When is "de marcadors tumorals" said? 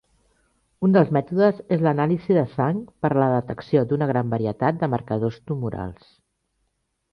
4.83-6.11